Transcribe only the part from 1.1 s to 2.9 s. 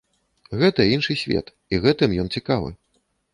свет і гэтым ён цікавы.